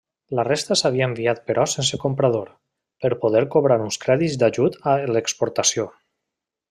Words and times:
La 0.37 0.43
resta 0.45 0.75
s'havia 0.79 1.09
enviat 1.11 1.41
però 1.49 1.65
sense 1.73 1.99
comprador, 2.05 2.49
per 3.05 3.11
poder 3.27 3.43
cobrar 3.57 3.79
uns 3.89 4.01
crèdits 4.07 4.39
d'ajut 4.45 4.81
a 4.95 4.97
l'exportació. 5.15 5.87